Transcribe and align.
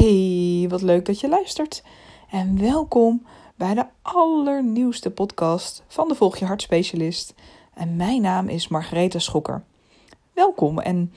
Hey, 0.00 0.66
wat 0.68 0.82
leuk 0.82 1.04
dat 1.04 1.20
je 1.20 1.28
luistert. 1.28 1.82
En 2.30 2.58
welkom 2.58 3.26
bij 3.56 3.74
de 3.74 3.86
allernieuwste 4.02 5.10
podcast 5.10 5.82
van 5.88 6.08
de 6.08 6.14
Volg 6.14 6.36
je 6.36 6.44
Hart 6.44 6.62
Specialist. 6.62 7.34
En 7.74 7.96
mijn 7.96 8.22
naam 8.22 8.48
is 8.48 8.68
Margaretha 8.68 9.18
Schokker. 9.18 9.64
Welkom 10.32 10.78
en 10.78 11.12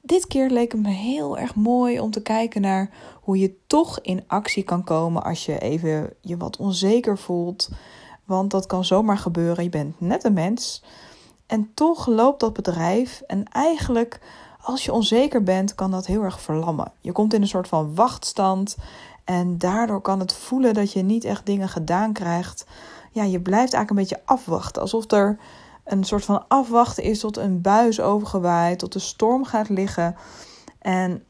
dit 0.00 0.26
keer 0.26 0.50
leek 0.50 0.72
het 0.72 0.82
me 0.82 0.88
heel 0.88 1.38
erg 1.38 1.54
mooi 1.54 2.00
om 2.00 2.10
te 2.10 2.22
kijken 2.22 2.60
naar 2.60 2.90
hoe 3.20 3.38
je 3.38 3.56
toch 3.66 4.00
in 4.00 4.24
actie 4.26 4.62
kan 4.62 4.84
komen 4.84 5.22
als 5.22 5.46
je 5.46 5.58
even 5.58 6.12
je 6.20 6.36
wat 6.36 6.56
onzeker 6.56 7.18
voelt. 7.18 7.70
Want 8.24 8.50
dat 8.50 8.66
kan 8.66 8.84
zomaar 8.84 9.18
gebeuren. 9.18 9.64
Je 9.64 9.70
bent 9.70 10.00
net 10.00 10.24
een 10.24 10.32
mens. 10.32 10.82
En 11.46 11.70
toch 11.74 12.06
loopt 12.06 12.40
dat 12.40 12.52
bedrijf. 12.52 13.22
En 13.26 13.44
eigenlijk, 13.44 14.20
als 14.66 14.84
je 14.84 14.92
onzeker 14.92 15.42
bent, 15.42 15.74
kan 15.74 15.90
dat 15.90 16.06
heel 16.06 16.22
erg 16.22 16.40
verlammen. 16.40 16.92
Je 17.00 17.12
komt 17.12 17.34
in 17.34 17.42
een 17.42 17.48
soort 17.48 17.68
van 17.68 17.94
wachtstand. 17.94 18.76
En 19.24 19.58
daardoor 19.58 20.00
kan 20.00 20.20
het 20.20 20.32
voelen 20.32 20.74
dat 20.74 20.92
je 20.92 21.02
niet 21.02 21.24
echt 21.24 21.46
dingen 21.46 21.68
gedaan 21.68 22.12
krijgt. 22.12 22.66
Ja, 23.12 23.22
je 23.22 23.40
blijft 23.40 23.72
eigenlijk 23.72 23.90
een 23.90 23.96
beetje 23.96 24.32
afwachten. 24.34 24.82
Alsof 24.82 25.10
er 25.10 25.38
een 25.84 26.04
soort 26.04 26.24
van 26.24 26.44
afwachten 26.48 27.02
is 27.02 27.20
tot 27.20 27.36
een 27.36 27.60
buis 27.60 28.00
overgewaaid, 28.00 28.78
tot 28.78 28.92
de 28.92 28.98
storm 28.98 29.44
gaat 29.44 29.68
liggen. 29.68 30.16
En 30.78 31.24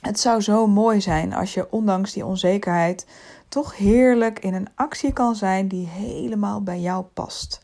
het 0.00 0.20
zou 0.20 0.40
zo 0.40 0.66
mooi 0.66 1.00
zijn 1.00 1.34
als 1.34 1.54
je 1.54 1.70
ondanks 1.70 2.12
die 2.12 2.26
onzekerheid 2.26 3.06
toch 3.48 3.76
heerlijk 3.76 4.38
in 4.38 4.54
een 4.54 4.68
actie 4.74 5.12
kan 5.12 5.34
zijn 5.34 5.68
die 5.68 5.86
helemaal 5.86 6.62
bij 6.62 6.80
jou 6.80 7.04
past. 7.12 7.60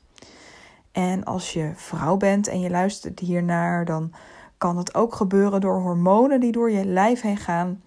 En 0.93 1.25
als 1.25 1.53
je 1.53 1.73
vrouw 1.75 2.17
bent 2.17 2.49
en 2.49 2.61
je 2.61 2.71
luistert 2.71 3.19
hiernaar, 3.19 3.85
dan 3.85 4.13
kan 4.63 4.77
het 4.77 4.95
ook 4.95 5.15
gebeuren 5.15 5.61
door 5.61 5.81
hormonen 5.81 6.41
die 6.41 6.53
door 6.53 6.71
je 6.71 6.85
lijf 6.85 7.21
heen 7.21 7.37
gaan. 7.37 7.83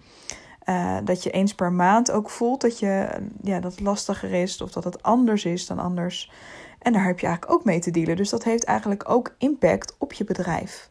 Uh, 0.70 0.98
dat 1.03 1.23
je 1.23 1.29
eens 1.29 1.55
per 1.55 1.71
maand 1.71 2.11
ook 2.11 2.29
voelt 2.29 2.61
dat, 2.61 2.79
je, 2.79 3.07
ja, 3.41 3.59
dat 3.59 3.71
het 3.71 3.81
lastiger 3.81 4.34
is 4.34 4.62
of 4.62 4.71
dat 4.71 4.84
het 4.84 5.03
anders 5.03 5.46
is 5.46 5.68
dan 5.68 5.79
anders. 5.79 6.31
En 6.79 6.93
daar 6.93 7.05
heb 7.05 7.20
je 7.20 7.26
eigenlijk 7.27 7.55
ook 7.55 7.65
mee 7.65 7.79
te 7.79 7.91
dealen. 7.91 8.15
Dus 8.15 8.29
dat 8.29 8.43
heeft 8.43 8.63
eigenlijk 8.63 9.09
ook 9.09 9.35
impact 9.37 9.96
op 9.98 10.13
je 10.13 10.23
bedrijf. 10.23 10.90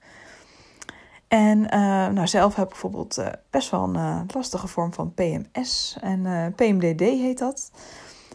En 1.28 1.58
uh, 1.58 1.68
nou, 2.08 2.26
zelf 2.26 2.54
heb 2.54 2.64
ik 2.64 2.70
bijvoorbeeld 2.70 3.18
uh, 3.18 3.26
best 3.50 3.70
wel 3.70 3.82
een 3.82 4.26
lastige 4.34 4.68
vorm 4.68 4.92
van 4.92 5.14
PMS. 5.14 5.98
En 6.00 6.52
PMDD 6.56 7.00
heet 7.00 7.38
dat. 7.38 7.70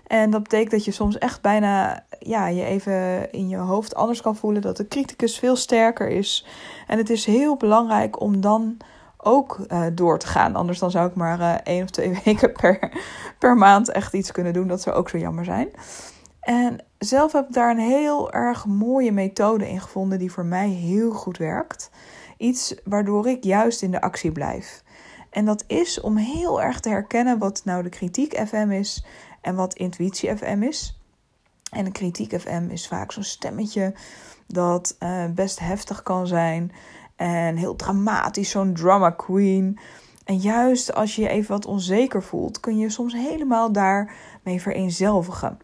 En 0.09 0.29
dat 0.29 0.43
betekent 0.43 0.71
dat 0.71 0.85
je 0.85 0.91
soms 0.91 1.17
echt 1.17 1.41
bijna 1.41 2.03
ja, 2.19 2.47
je 2.47 2.63
even 2.63 3.31
in 3.31 3.49
je 3.49 3.57
hoofd 3.57 3.95
anders 3.95 4.21
kan 4.21 4.35
voelen. 4.35 4.61
Dat 4.61 4.77
de 4.77 4.87
criticus 4.87 5.39
veel 5.39 5.55
sterker 5.55 6.09
is. 6.09 6.45
En 6.87 6.97
het 6.97 7.09
is 7.09 7.25
heel 7.25 7.55
belangrijk 7.55 8.21
om 8.21 8.41
dan 8.41 8.77
ook 9.17 9.59
door 9.93 10.19
te 10.19 10.27
gaan. 10.27 10.55
Anders 10.55 10.79
dan 10.79 10.91
zou 10.91 11.09
ik 11.09 11.15
maar 11.15 11.55
één 11.63 11.83
of 11.83 11.89
twee 11.89 12.19
weken 12.25 12.51
per, 12.51 12.91
per 13.39 13.55
maand 13.57 13.89
echt 13.89 14.13
iets 14.13 14.31
kunnen 14.31 14.53
doen. 14.53 14.67
Dat 14.67 14.81
zou 14.81 14.95
ook 14.95 15.09
zo 15.09 15.17
jammer 15.17 15.45
zijn. 15.45 15.69
En 16.39 16.77
zelf 16.97 17.31
heb 17.31 17.47
ik 17.47 17.53
daar 17.53 17.71
een 17.71 17.89
heel 17.89 18.31
erg 18.31 18.65
mooie 18.65 19.11
methode 19.11 19.69
in 19.69 19.81
gevonden 19.81 20.19
die 20.19 20.31
voor 20.31 20.45
mij 20.45 20.69
heel 20.69 21.11
goed 21.11 21.37
werkt. 21.37 21.89
Iets 22.37 22.75
waardoor 22.83 23.27
ik 23.27 23.43
juist 23.43 23.81
in 23.81 23.91
de 23.91 24.01
actie 24.01 24.31
blijf. 24.31 24.83
En 25.29 25.45
dat 25.45 25.63
is 25.67 26.01
om 26.01 26.17
heel 26.17 26.61
erg 26.61 26.79
te 26.79 26.89
herkennen 26.89 27.37
wat 27.37 27.61
nou 27.65 27.83
de 27.83 27.89
kritiek 27.89 28.47
FM 28.47 28.71
is 28.71 29.05
en 29.41 29.55
wat 29.55 29.73
intuïtie 29.73 30.37
FM 30.37 30.61
is. 30.61 30.99
En 31.71 31.83
de 31.85 31.91
kritiek 31.91 32.39
FM 32.39 32.67
is 32.69 32.87
vaak 32.87 33.11
zo'n 33.11 33.23
stemmetje 33.23 33.93
dat 34.47 34.95
uh, 34.99 35.25
best 35.25 35.59
heftig 35.59 36.03
kan 36.03 36.27
zijn 36.27 36.71
en 37.15 37.55
heel 37.55 37.75
dramatisch, 37.75 38.49
zo'n 38.49 38.73
drama 38.73 39.09
queen. 39.09 39.79
En 40.25 40.37
juist 40.37 40.93
als 40.93 41.15
je 41.15 41.21
je 41.21 41.29
even 41.29 41.51
wat 41.51 41.65
onzeker 41.65 42.23
voelt, 42.23 42.59
kun 42.59 42.77
je 42.77 42.89
soms 42.89 43.13
helemaal 43.13 43.71
daarmee 43.71 44.61
vereenzelvigen. 44.61 45.59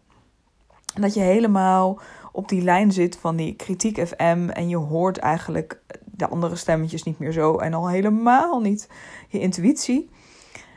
Dat 0.94 1.14
je 1.14 1.20
helemaal 1.20 2.00
op 2.32 2.48
die 2.48 2.62
lijn 2.62 2.92
zit 2.92 3.16
van 3.16 3.36
die 3.36 3.54
kritiek 3.54 4.06
FM 4.06 4.48
en 4.48 4.68
je 4.68 4.76
hoort 4.76 5.18
eigenlijk 5.18 5.80
de 6.04 6.28
andere 6.28 6.56
stemmetjes 6.56 7.02
niet 7.02 7.18
meer 7.18 7.32
zo 7.32 7.56
en 7.56 7.74
al 7.74 7.88
helemaal 7.88 8.60
niet 8.60 8.88
je 9.28 9.40
intuïtie. 9.40 10.10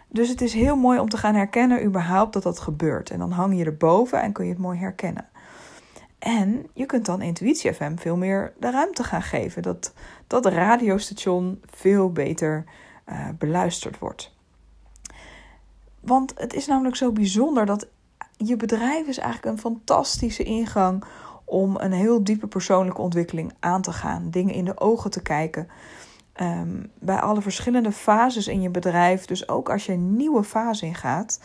Dus 0.09 0.30
het 0.30 0.42
is 0.42 0.53
heel 0.53 0.75
mooi 0.75 1.00
om 1.00 1.09
te 1.09 1.18
gaan 1.18 1.36
herkennen 1.36 1.84
überhaupt 1.84 2.34
dat 2.34 2.44
dat 2.44 2.59
gebeurt. 2.59 3.09
En 3.09 3.20
dan 3.20 3.31
hang 3.31 3.58
je 3.58 3.66
erboven 3.66 4.22
en 4.22 4.31
kun 4.31 4.46
je 4.46 4.52
het 4.52 4.62
mooi 4.62 4.80
herkennen. 4.80 5.28
En 6.20 6.68
je 6.74 6.86
kunt 6.86 7.06
dan 7.06 7.22
Intuïtie 7.22 7.74
FM 7.74 7.96
veel 7.96 8.16
meer 8.16 8.53
de 8.59 8.72
ruimte 8.72 9.03
gaan 9.03 9.22
geven. 9.22 9.62
Dat 9.62 9.94
dat 10.28 10.46
radiostation 10.46 11.62
veel 11.66 12.12
beter 12.12 12.66
uh, 13.09 13.28
beluisterd 13.38 14.00
wordt. 14.00 14.36
Want 16.00 16.34
het 16.36 16.53
is 16.53 16.68
namelijk 16.68 16.96
zo 16.96 17.12
bijzonder 17.12 17.66
dat 17.66 17.88
je 18.38 18.56
bedrijf 18.56 19.08
is 19.08 19.18
eigenlijk 19.18 19.53
een 19.53 19.62
fantastische 19.62 20.44
ingang 20.44 21.03
om 21.46 21.76
een 21.80 21.91
heel 21.91 22.24
diepe 22.24 22.47
persoonlijke 22.47 23.02
ontwikkeling 23.02 23.53
aan 23.59 23.81
te 23.81 23.91
gaan. 23.91 24.30
Dingen 24.30 24.53
in 24.53 24.66
de 24.66 24.80
ogen 24.80 25.12
te 25.12 25.22
kijken. 25.22 25.68
Um, 26.42 26.92
bij 27.00 27.20
alle 27.20 27.42
verschillende 27.42 27.92
fases 27.92 28.48
in 28.48 28.62
je 28.62 28.70
bedrijf. 28.70 29.26
Dus 29.26 29.50
ook 29.50 29.70
als 29.70 29.86
je 29.86 29.92
een 29.92 30.16
nieuwe 30.16 30.44
fase 30.44 30.86
ingaat. 30.86 31.40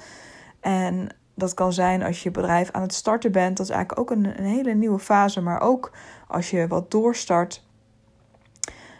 En 0.60 1.09
dat 1.34 1.55
kan 1.55 1.72
zijn 1.72 2.03
als 2.03 2.22
je 2.22 2.31
bedrijf 2.31 2.71
aan 2.71 2.82
het 2.82 2.94
starten 2.94 3.32
bent. 3.32 3.56
Dat 3.56 3.66
is 3.66 3.72
eigenlijk 3.72 4.00
ook 4.00 4.16
een, 4.16 4.38
een 4.38 4.44
hele 4.44 4.75
nieuwe 4.75 4.99
fase. 4.99 5.41
Maar 5.41 5.60
ook 5.60 5.93
als 6.28 6.50
je 6.50 6.66
wat 6.69 6.91
doorstart. 6.91 7.66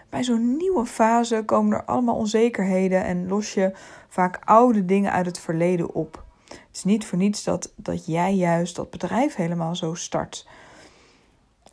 Bij 0.09 0.25
zo'n 0.25 0.57
nieuwe 0.57 0.87
fase 0.87 1.43
komen 1.45 1.77
er 1.79 1.85
allemaal 1.85 2.17
onzekerheden 2.17 3.05
en 3.05 3.29
los 3.29 3.55
je 3.55 3.73
vaak 4.09 4.39
oude 4.45 4.85
dingen 4.85 5.13
uit 5.13 5.27
het 5.27 5.39
verleden 5.39 5.95
op. 5.95 6.25
Het 6.49 6.69
is 6.73 6.85
niet 6.85 7.07
voor 7.07 7.19
niets 7.19 7.45
dat, 7.45 7.73
dat 7.77 8.07
jij 8.07 8.35
juist 8.35 8.77
dat 8.77 8.91
bedrijf 8.91 9.35
helemaal 9.35 9.77
zo 9.77 9.95
start. 9.95 10.49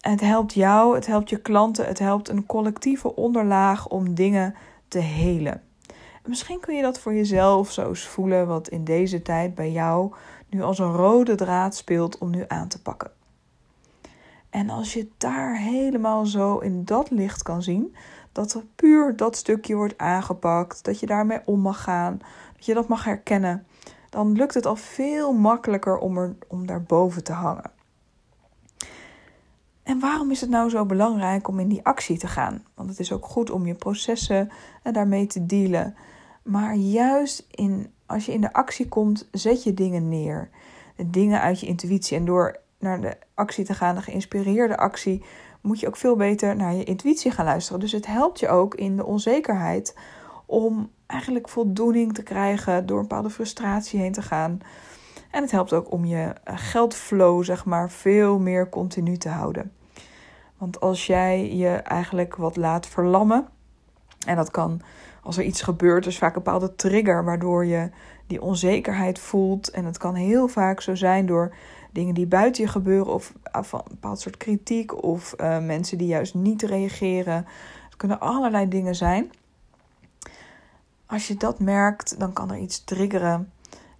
Het 0.01 0.21
helpt 0.21 0.53
jou, 0.53 0.95
het 0.95 1.05
helpt 1.05 1.29
je 1.29 1.41
klanten, 1.41 1.85
het 1.85 1.99
helpt 1.99 2.29
een 2.29 2.45
collectieve 2.45 3.15
onderlaag 3.15 3.87
om 3.87 4.13
dingen 4.13 4.55
te 4.87 4.99
helen. 4.99 5.61
misschien 6.25 6.59
kun 6.59 6.75
je 6.75 6.81
dat 6.81 6.99
voor 6.99 7.13
jezelf 7.13 7.71
zo 7.71 7.87
eens 7.87 8.07
voelen, 8.07 8.47
wat 8.47 8.67
in 8.67 8.83
deze 8.83 9.21
tijd 9.21 9.55
bij 9.55 9.71
jou 9.71 10.13
nu 10.49 10.61
als 10.61 10.79
een 10.79 10.91
rode 10.91 11.35
draad 11.35 11.75
speelt 11.75 12.17
om 12.17 12.29
nu 12.29 12.43
aan 12.47 12.67
te 12.67 12.81
pakken. 12.81 13.11
En 14.49 14.69
als 14.69 14.93
je 14.93 15.09
daar 15.17 15.57
helemaal 15.57 16.25
zo 16.25 16.57
in 16.57 16.85
dat 16.85 17.09
licht 17.09 17.43
kan 17.43 17.63
zien, 17.63 17.95
dat 18.31 18.53
er 18.53 18.63
puur 18.75 19.15
dat 19.15 19.35
stukje 19.35 19.75
wordt 19.75 19.97
aangepakt, 19.97 20.83
dat 20.83 20.99
je 20.99 21.05
daarmee 21.05 21.39
om 21.45 21.59
mag 21.59 21.83
gaan, 21.83 22.19
dat 22.55 22.65
je 22.65 22.73
dat 22.73 22.87
mag 22.87 23.03
herkennen, 23.03 23.65
dan 24.09 24.31
lukt 24.31 24.53
het 24.53 24.65
al 24.65 24.75
veel 24.75 25.33
makkelijker 25.33 25.97
om, 25.97 26.17
er, 26.17 26.35
om 26.47 26.65
daarboven 26.65 27.23
te 27.23 27.33
hangen. 27.33 27.79
En 29.83 29.99
waarom 29.99 30.31
is 30.31 30.41
het 30.41 30.49
nou 30.49 30.69
zo 30.69 30.85
belangrijk 30.85 31.47
om 31.47 31.59
in 31.59 31.67
die 31.67 31.85
actie 31.85 32.17
te 32.17 32.27
gaan? 32.27 32.63
Want 32.75 32.89
het 32.89 32.99
is 32.99 33.11
ook 33.11 33.25
goed 33.25 33.49
om 33.49 33.67
je 33.67 33.75
processen 33.75 34.49
en 34.83 34.93
daarmee 34.93 35.27
te 35.27 35.45
dealen. 35.45 35.95
Maar 36.43 36.75
juist 36.75 37.47
in, 37.51 37.93
als 38.05 38.25
je 38.25 38.33
in 38.33 38.41
de 38.41 38.53
actie 38.53 38.87
komt, 38.87 39.27
zet 39.31 39.63
je 39.63 39.73
dingen 39.73 40.09
neer. 40.09 40.49
Dingen 41.05 41.41
uit 41.41 41.59
je 41.59 41.65
intuïtie. 41.65 42.17
En 42.17 42.25
door 42.25 42.59
naar 42.79 43.01
de 43.01 43.17
actie 43.33 43.65
te 43.65 43.73
gaan, 43.73 43.95
de 43.95 44.01
geïnspireerde 44.01 44.77
actie, 44.77 45.23
moet 45.61 45.79
je 45.79 45.87
ook 45.87 45.97
veel 45.97 46.15
beter 46.15 46.55
naar 46.55 46.73
je 46.73 46.83
intuïtie 46.83 47.31
gaan 47.31 47.45
luisteren. 47.45 47.79
Dus 47.79 47.91
het 47.91 48.05
helpt 48.05 48.39
je 48.39 48.47
ook 48.47 48.75
in 48.75 48.95
de 48.95 49.05
onzekerheid 49.05 49.97
om 50.45 50.89
eigenlijk 51.07 51.49
voldoening 51.49 52.13
te 52.13 52.23
krijgen 52.23 52.85
door 52.85 52.97
een 52.97 53.07
bepaalde 53.07 53.29
frustratie 53.29 53.99
heen 53.99 54.11
te 54.11 54.21
gaan. 54.21 54.59
En 55.31 55.41
het 55.41 55.51
helpt 55.51 55.73
ook 55.73 55.91
om 55.91 56.05
je 56.05 56.33
eh, 56.43 56.53
geldflow, 56.57 57.43
zeg 57.43 57.65
maar, 57.65 57.89
veel 57.89 58.39
meer 58.39 58.69
continu 58.69 59.17
te 59.17 59.29
houden. 59.29 59.71
Want 60.57 60.79
als 60.79 61.07
jij 61.07 61.55
je 61.55 61.69
eigenlijk 61.69 62.35
wat 62.35 62.55
laat 62.55 62.87
verlammen, 62.87 63.47
en 64.25 64.35
dat 64.35 64.51
kan 64.51 64.81
als 65.23 65.37
er 65.37 65.43
iets 65.43 65.61
gebeurt, 65.61 66.03
dus 66.03 66.17
vaak 66.17 66.35
een 66.35 66.43
bepaalde 66.43 66.75
trigger 66.75 67.23
waardoor 67.23 67.65
je 67.65 67.89
die 68.27 68.41
onzekerheid 68.41 69.19
voelt. 69.19 69.69
En 69.69 69.85
het 69.85 69.97
kan 69.97 70.15
heel 70.15 70.47
vaak 70.47 70.81
zo 70.81 70.95
zijn 70.95 71.25
door 71.25 71.55
dingen 71.91 72.13
die 72.13 72.27
buiten 72.27 72.63
je 72.63 72.69
gebeuren, 72.69 73.13
of 73.13 73.33
van 73.51 73.79
een 73.79 73.89
bepaald 73.89 74.19
soort 74.19 74.37
kritiek, 74.37 75.03
of 75.03 75.33
uh, 75.37 75.59
mensen 75.59 75.97
die 75.97 76.07
juist 76.07 76.33
niet 76.33 76.61
reageren. 76.61 77.45
Het 77.85 77.95
kunnen 77.97 78.19
allerlei 78.19 78.67
dingen 78.67 78.95
zijn. 78.95 79.31
Als 81.05 81.27
je 81.27 81.35
dat 81.35 81.59
merkt, 81.59 82.19
dan 82.19 82.33
kan 82.33 82.51
er 82.51 82.57
iets 82.57 82.83
triggeren. 82.83 83.51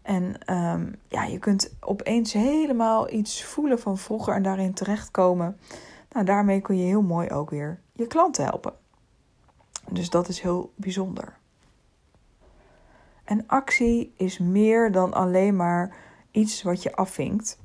En 0.02 0.54
um, 0.56 0.96
ja, 1.08 1.24
je 1.24 1.40
kunt 1.40 1.76
opeens 1.80 2.34
helemaal 2.34 3.12
iets 3.12 3.44
voelen 3.44 3.80
van 3.80 3.98
vroeger 3.98 4.34
en 4.34 4.44
daarin 4.44 4.74
terechtkomen. 4.74 5.58
Nou, 6.12 6.26
daarmee 6.26 6.62
kun 6.62 6.78
je 6.78 6.86
heel 6.86 7.02
mooi 7.02 7.30
ook 7.30 7.50
weer 7.50 7.80
je 7.94 8.08
klanten 8.08 8.44
helpen. 8.44 8.74
Dus 9.90 10.10
dat 10.10 10.28
is 10.28 10.40
heel 10.40 10.72
bijzonder. 10.76 11.38
En 13.24 13.48
actie 13.48 14.14
is 14.18 14.38
meer 14.38 14.92
dan 14.92 15.14
alleen 15.14 15.56
maar 15.56 15.96
iets 16.32 16.64
wat 16.64 16.84
je 16.84 16.96
afvinkt. 16.96 17.60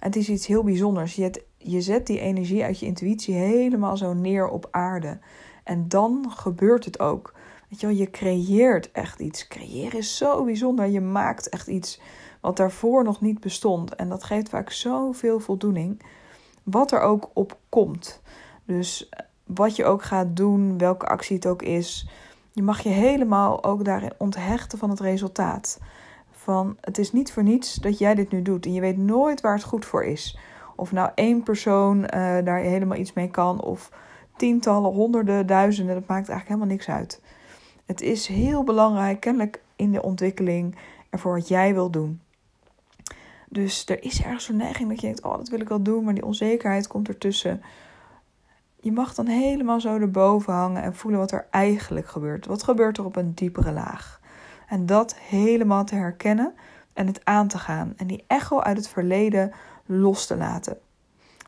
Het 0.00 0.16
is 0.16 0.28
iets 0.28 0.46
heel 0.46 0.64
bijzonders. 0.64 1.14
Je, 1.14 1.44
je 1.56 1.80
zet 1.80 2.06
die 2.06 2.20
energie 2.20 2.64
uit 2.64 2.78
je 2.78 2.86
intuïtie 2.86 3.34
helemaal 3.34 3.96
zo 3.96 4.12
neer 4.12 4.48
op 4.48 4.68
aarde. 4.70 5.18
En 5.64 5.88
dan 5.88 6.30
gebeurt 6.30 6.84
het 6.84 7.00
ook. 7.00 7.34
Weet 7.68 7.80
je 7.80 7.86
wel, 7.86 7.96
je 7.96 8.10
creëert 8.10 8.92
echt 8.92 9.20
iets. 9.20 9.48
Creëren 9.48 9.98
is 9.98 10.16
zo 10.16 10.44
bijzonder. 10.44 10.86
Je 10.86 11.00
maakt 11.00 11.48
echt 11.48 11.66
iets 11.66 12.00
wat 12.40 12.56
daarvoor 12.56 13.04
nog 13.04 13.20
niet 13.20 13.40
bestond. 13.40 13.94
En 13.94 14.08
dat 14.08 14.24
geeft 14.24 14.48
vaak 14.48 14.70
zoveel 14.70 15.40
voldoening. 15.40 16.02
Wat 16.62 16.92
er 16.92 17.00
ook 17.00 17.30
op 17.32 17.58
komt. 17.68 18.22
Dus 18.64 19.08
wat 19.44 19.76
je 19.76 19.84
ook 19.84 20.02
gaat 20.02 20.36
doen, 20.36 20.78
welke 20.78 21.06
actie 21.06 21.36
het 21.36 21.46
ook 21.46 21.62
is. 21.62 22.08
Je 22.52 22.62
mag 22.62 22.80
je 22.80 22.88
helemaal 22.88 23.64
ook 23.64 23.84
daarin 23.84 24.12
onthechten 24.18 24.78
van 24.78 24.90
het 24.90 25.00
resultaat. 25.00 25.80
Van 26.30 26.76
het 26.80 26.98
is 26.98 27.12
niet 27.12 27.32
voor 27.32 27.42
niets 27.42 27.74
dat 27.74 27.98
jij 27.98 28.14
dit 28.14 28.30
nu 28.30 28.42
doet. 28.42 28.66
En 28.66 28.72
je 28.72 28.80
weet 28.80 28.96
nooit 28.96 29.40
waar 29.40 29.54
het 29.54 29.64
goed 29.64 29.84
voor 29.84 30.04
is. 30.04 30.38
Of 30.76 30.92
nou 30.92 31.10
één 31.14 31.42
persoon 31.42 31.98
uh, 31.98 32.08
daar 32.44 32.58
helemaal 32.58 32.98
iets 32.98 33.12
mee 33.12 33.30
kan. 33.30 33.62
Of 33.62 33.90
tientallen, 34.36 34.92
honderden, 34.92 35.46
duizenden. 35.46 35.94
Dat 35.94 36.06
maakt 36.06 36.28
eigenlijk 36.28 36.48
helemaal 36.48 36.76
niks 36.76 36.88
uit. 36.88 37.20
Het 37.88 38.00
is 38.00 38.26
heel 38.26 38.64
belangrijk, 38.64 39.20
kennelijk 39.20 39.62
in 39.76 39.92
de 39.92 40.02
ontwikkeling. 40.02 40.76
En 41.10 41.18
voor 41.18 41.32
wat 41.32 41.48
jij 41.48 41.74
wil 41.74 41.90
doen. 41.90 42.20
Dus 43.48 43.86
er 43.86 44.02
is 44.02 44.22
ergens 44.22 44.44
zo'n 44.44 44.56
neiging 44.56 44.88
dat 44.88 45.00
je 45.00 45.06
denkt: 45.06 45.22
oh, 45.22 45.36
dat 45.36 45.48
wil 45.48 45.60
ik 45.60 45.68
wel 45.68 45.82
doen. 45.82 46.04
Maar 46.04 46.14
die 46.14 46.24
onzekerheid 46.24 46.86
komt 46.86 47.08
ertussen. 47.08 47.62
Je 48.80 48.92
mag 48.92 49.14
dan 49.14 49.26
helemaal 49.26 49.80
zo 49.80 49.98
erboven 49.98 50.52
hangen 50.52 50.82
en 50.82 50.94
voelen 50.94 51.20
wat 51.20 51.32
er 51.32 51.46
eigenlijk 51.50 52.08
gebeurt. 52.08 52.46
Wat 52.46 52.62
gebeurt 52.62 52.98
er 52.98 53.04
op 53.04 53.16
een 53.16 53.34
diepere 53.34 53.72
laag? 53.72 54.20
En 54.68 54.86
dat 54.86 55.16
helemaal 55.16 55.84
te 55.84 55.94
herkennen 55.94 56.54
en 56.92 57.06
het 57.06 57.24
aan 57.24 57.48
te 57.48 57.58
gaan. 57.58 57.94
En 57.96 58.06
die 58.06 58.24
echo 58.26 58.60
uit 58.60 58.76
het 58.76 58.88
verleden 58.88 59.52
los 59.86 60.26
te 60.26 60.36
laten. 60.36 60.78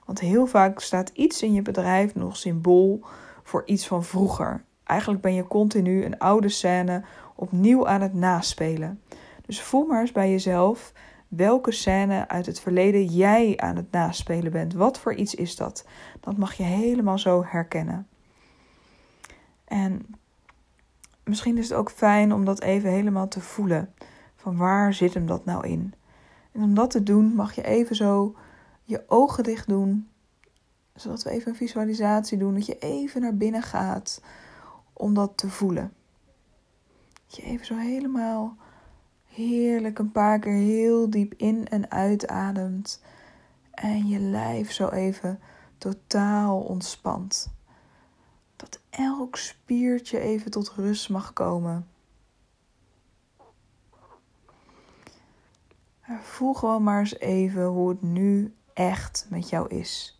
Want 0.04 0.20
heel 0.20 0.46
vaak 0.46 0.80
staat 0.80 1.10
iets 1.14 1.42
in 1.42 1.52
je 1.52 1.62
bedrijf 1.62 2.14
nog 2.14 2.36
symbool 2.36 3.00
voor 3.42 3.62
iets 3.66 3.86
van 3.86 4.04
vroeger. 4.04 4.64
Eigenlijk 4.90 5.22
ben 5.22 5.34
je 5.34 5.46
continu 5.46 6.04
een 6.04 6.18
oude 6.18 6.48
scène 6.48 7.02
opnieuw 7.34 7.86
aan 7.86 8.00
het 8.00 8.14
naspelen. 8.14 9.00
Dus 9.46 9.62
voel 9.62 9.86
maar 9.86 10.00
eens 10.00 10.12
bij 10.12 10.30
jezelf 10.30 10.92
welke 11.28 11.72
scène 11.72 12.28
uit 12.28 12.46
het 12.46 12.60
verleden 12.60 13.04
jij 13.04 13.54
aan 13.56 13.76
het 13.76 13.90
naspelen 13.90 14.52
bent. 14.52 14.74
Wat 14.74 14.98
voor 14.98 15.14
iets 15.14 15.34
is 15.34 15.56
dat? 15.56 15.86
Dat 16.20 16.36
mag 16.36 16.54
je 16.54 16.62
helemaal 16.62 17.18
zo 17.18 17.44
herkennen. 17.46 18.06
En 19.64 20.06
misschien 21.24 21.58
is 21.58 21.68
het 21.68 21.78
ook 21.78 21.90
fijn 21.90 22.32
om 22.32 22.44
dat 22.44 22.60
even 22.60 22.90
helemaal 22.90 23.28
te 23.28 23.40
voelen. 23.40 23.94
Van 24.36 24.56
waar 24.56 24.94
zit 24.94 25.14
hem 25.14 25.26
dat 25.26 25.44
nou 25.44 25.66
in? 25.66 25.94
En 26.52 26.62
om 26.62 26.74
dat 26.74 26.90
te 26.90 27.02
doen 27.02 27.34
mag 27.34 27.54
je 27.54 27.62
even 27.62 27.96
zo 27.96 28.34
je 28.84 29.04
ogen 29.06 29.44
dicht 29.44 29.68
doen. 29.68 30.08
Zodat 30.94 31.22
we 31.22 31.30
even 31.30 31.50
een 31.50 31.56
visualisatie 31.56 32.38
doen. 32.38 32.54
Dat 32.54 32.66
je 32.66 32.78
even 32.78 33.20
naar 33.20 33.36
binnen 33.36 33.62
gaat 33.62 34.20
om 35.00 35.14
dat 35.14 35.36
te 35.36 35.48
voelen. 35.48 35.92
Dat 37.26 37.36
je 37.36 37.42
even 37.42 37.66
zo 37.66 37.76
helemaal 37.76 38.56
heerlijk 39.26 39.98
een 39.98 40.12
paar 40.12 40.38
keer 40.38 40.52
heel 40.52 41.10
diep 41.10 41.34
in 41.36 41.68
en 41.68 41.90
uitademt. 41.90 43.02
En 43.70 44.06
je 44.06 44.18
lijf 44.18 44.72
zo 44.72 44.88
even 44.88 45.40
totaal 45.78 46.60
ontspant. 46.60 47.52
Dat 48.56 48.80
elk 48.90 49.36
spiertje 49.36 50.18
even 50.18 50.50
tot 50.50 50.70
rust 50.70 51.08
mag 51.08 51.32
komen. 51.32 51.88
Voel 56.22 56.54
gewoon 56.54 56.82
maar 56.82 56.98
eens 56.98 57.18
even 57.18 57.64
hoe 57.64 57.88
het 57.88 58.02
nu 58.02 58.54
echt 58.74 59.26
met 59.30 59.48
jou 59.48 59.68
is. 59.68 60.19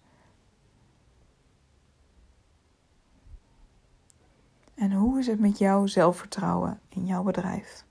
En 4.81 4.93
hoe 4.93 5.19
is 5.19 5.27
het 5.27 5.41
met 5.41 5.59
jouw 5.59 5.87
zelfvertrouwen 5.87 6.81
in 6.89 7.07
jouw 7.07 7.23
bedrijf? 7.23 7.85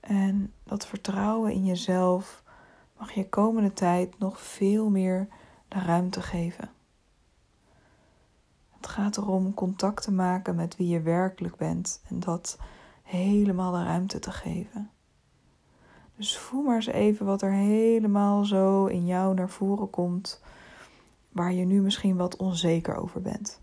En 0.00 0.52
dat 0.64 0.86
vertrouwen 0.86 1.52
in 1.52 1.64
jezelf 1.64 2.42
mag 2.98 3.12
je 3.12 3.28
komende 3.28 3.72
tijd 3.72 4.18
nog 4.18 4.40
veel 4.40 4.90
meer 4.90 5.28
de 5.68 5.78
ruimte 5.78 6.22
geven. 6.22 6.70
Het 8.70 8.86
gaat 8.86 9.16
erom 9.16 9.54
contact 9.54 10.02
te 10.02 10.12
maken 10.12 10.54
met 10.54 10.76
wie 10.76 10.88
je 10.88 11.00
werkelijk 11.00 11.56
bent 11.56 12.02
en 12.08 12.20
dat 12.20 12.58
helemaal 13.02 13.72
de 13.72 13.84
ruimte 13.84 14.18
te 14.18 14.30
geven. 14.30 14.90
Dus 16.16 16.38
voel 16.38 16.62
maar 16.62 16.76
eens 16.76 16.86
even 16.86 17.26
wat 17.26 17.42
er 17.42 17.52
helemaal 17.52 18.44
zo 18.44 18.86
in 18.86 19.06
jou 19.06 19.34
naar 19.34 19.50
voren 19.50 19.90
komt, 19.90 20.42
waar 21.28 21.52
je 21.52 21.64
nu 21.64 21.80
misschien 21.80 22.16
wat 22.16 22.36
onzeker 22.36 22.96
over 22.96 23.20
bent. 23.20 23.60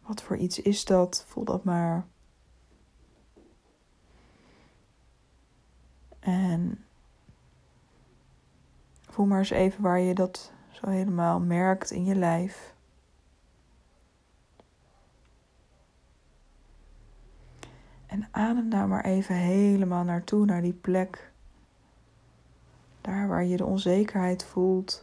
Wat 0.00 0.22
voor 0.22 0.36
iets 0.36 0.62
is 0.62 0.84
dat? 0.84 1.24
Voel 1.28 1.44
dat 1.44 1.64
maar. 1.64 2.06
En 6.20 6.84
voel 9.08 9.26
maar 9.26 9.38
eens 9.38 9.50
even 9.50 9.82
waar 9.82 10.00
je 10.00 10.14
dat 10.14 10.52
zo 10.70 10.88
helemaal 10.88 11.40
merkt 11.40 11.90
in 11.90 12.04
je 12.04 12.14
lijf. 12.14 12.73
En 18.14 18.28
adem 18.30 18.70
daar 18.70 18.88
maar 18.88 19.04
even 19.04 19.34
helemaal 19.34 20.04
naartoe, 20.04 20.44
naar 20.44 20.62
die 20.62 20.72
plek. 20.72 21.32
Daar 23.00 23.28
waar 23.28 23.44
je 23.44 23.56
de 23.56 23.64
onzekerheid 23.64 24.44
voelt. 24.44 25.02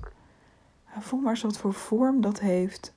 Voel 0.99 1.19
maar 1.19 1.29
eens 1.29 1.41
wat 1.41 1.57
voor 1.57 1.73
vorm 1.73 2.21
dat 2.21 2.39
heeft. 2.39 2.93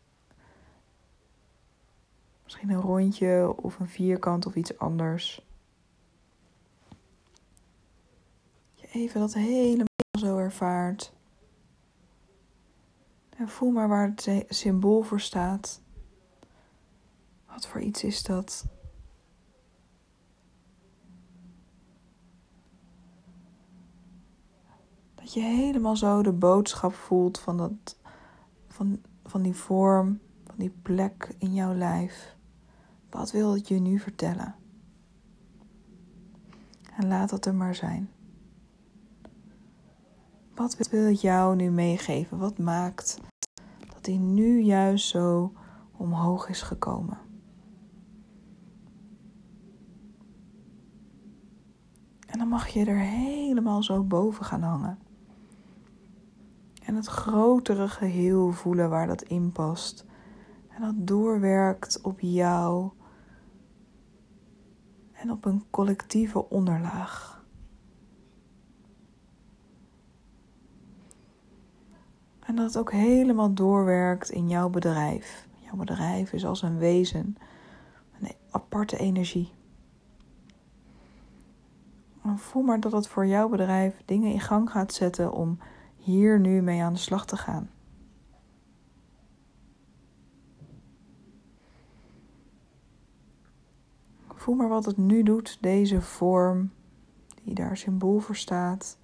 Misschien 2.42 2.70
een 2.70 2.80
rondje 2.80 3.54
of 3.56 3.78
een 3.78 3.88
vierkant 3.88 4.46
of 4.46 4.54
iets 4.54 4.78
anders. 4.78 5.46
even 8.92 9.20
dat 9.20 9.34
helemaal 9.34 9.86
zo 10.18 10.38
ervaart. 10.38 11.12
En 13.36 13.48
voel 13.48 13.70
maar 13.70 13.88
waar 13.88 14.12
het 14.16 14.44
symbool 14.48 15.02
voor 15.02 15.20
staat. 15.20 15.80
Wat 17.46 17.66
voor 17.66 17.80
iets 17.80 18.04
is 18.04 18.22
dat? 18.22 18.64
Dat 25.24 25.32
je 25.32 25.40
helemaal 25.40 25.96
zo 25.96 26.22
de 26.22 26.32
boodschap 26.32 26.94
voelt 26.94 27.38
van, 27.38 27.56
dat, 27.56 27.96
van, 28.68 29.00
van 29.24 29.42
die 29.42 29.54
vorm, 29.54 30.20
van 30.44 30.54
die 30.56 30.74
plek 30.82 31.34
in 31.38 31.54
jouw 31.54 31.74
lijf. 31.74 32.36
Wat 33.10 33.30
wil 33.30 33.54
het 33.54 33.68
je 33.68 33.74
nu 33.74 33.98
vertellen? 33.98 34.54
En 36.96 37.08
laat 37.08 37.30
dat 37.30 37.46
er 37.46 37.54
maar 37.54 37.74
zijn. 37.74 38.10
Wat 40.54 40.88
wil 40.90 41.06
het 41.06 41.20
jou 41.20 41.56
nu 41.56 41.70
meegeven? 41.70 42.38
Wat 42.38 42.58
maakt 42.58 43.20
dat 43.94 44.06
hij 44.06 44.16
nu 44.16 44.60
juist 44.60 45.08
zo 45.08 45.52
omhoog 45.92 46.48
is 46.48 46.62
gekomen? 46.62 47.18
En 52.26 52.38
dan 52.38 52.48
mag 52.48 52.68
je 52.68 52.84
er 52.84 52.98
helemaal 52.98 53.82
zo 53.82 54.02
boven 54.02 54.44
gaan 54.44 54.62
hangen. 54.62 55.03
En 56.84 56.94
het 56.94 57.06
grotere 57.06 57.88
geheel 57.88 58.52
voelen 58.52 58.90
waar 58.90 59.06
dat 59.06 59.22
in 59.22 59.52
past. 59.52 60.06
En 60.68 60.82
dat 60.82 60.94
doorwerkt 60.96 62.00
op 62.02 62.20
jou. 62.20 62.90
En 65.12 65.30
op 65.30 65.44
een 65.44 65.64
collectieve 65.70 66.48
onderlaag. 66.50 67.44
En 72.40 72.56
dat 72.56 72.66
het 72.66 72.78
ook 72.78 72.92
helemaal 72.92 73.54
doorwerkt 73.54 74.30
in 74.30 74.48
jouw 74.48 74.68
bedrijf. 74.68 75.48
Jouw 75.58 75.76
bedrijf 75.76 76.32
is 76.32 76.44
als 76.44 76.62
een 76.62 76.78
wezen, 76.78 77.36
een 78.20 78.30
aparte 78.50 78.96
energie. 78.96 79.52
En 82.22 82.38
voel 82.38 82.62
maar 82.62 82.80
dat 82.80 82.92
het 82.92 83.08
voor 83.08 83.26
jouw 83.26 83.48
bedrijf 83.48 84.02
dingen 84.04 84.32
in 84.32 84.40
gang 84.40 84.70
gaat 84.70 84.92
zetten 84.92 85.32
om 85.32 85.58
hier 86.04 86.40
nu 86.40 86.62
mee 86.62 86.82
aan 86.82 86.92
de 86.92 86.98
slag 86.98 87.26
te 87.26 87.36
gaan. 87.36 87.70
Voel 94.34 94.54
maar 94.54 94.68
wat 94.68 94.84
het 94.84 94.96
nu 94.96 95.22
doet, 95.22 95.58
deze 95.60 96.00
vorm 96.00 96.70
die 97.42 97.54
daar 97.54 97.76
symbool 97.76 98.18
voor 98.18 98.36
staat, 98.36 98.98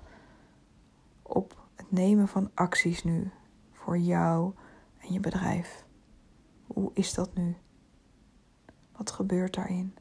op 1.23 1.69
het 1.75 1.91
nemen 1.93 2.29
van 2.29 2.51
acties 2.55 3.05
nu 3.05 3.31
voor 3.73 3.99
jou 3.99 4.55
en 4.99 5.13
je 5.13 5.21
bedrijf. 5.21 5.87
Hoe 6.67 6.91
is 6.95 7.15
dat 7.15 7.35
nu? 7.35 7.57
Wat 8.97 9.11
gebeurt 9.11 9.55
daarin? 9.55 9.95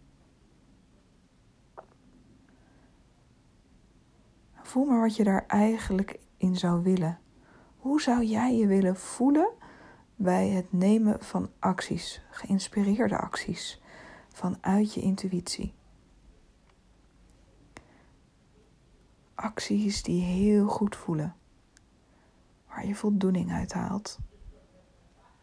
Voel 4.53 4.85
maar 4.85 5.01
wat 5.01 5.15
je 5.15 5.23
daar 5.23 5.45
eigenlijk 5.47 6.19
in 6.39 6.55
zou 6.55 6.83
willen. 6.83 7.19
Hoe 7.77 8.01
zou 8.01 8.23
jij 8.23 8.55
je 8.55 8.67
willen 8.67 8.95
voelen 8.95 9.49
bij 10.15 10.49
het 10.49 10.73
nemen 10.73 11.23
van 11.23 11.49
acties, 11.59 12.21
geïnspireerde 12.29 13.17
acties, 13.17 13.81
vanuit 14.29 14.93
je 14.93 15.01
intuïtie? 15.01 15.73
Acties 19.35 20.03
die 20.03 20.21
heel 20.21 20.67
goed 20.67 20.95
voelen, 20.95 21.35
waar 22.67 22.85
je 22.87 22.95
voldoening 22.95 23.51
uit 23.51 23.73
haalt. 23.73 24.19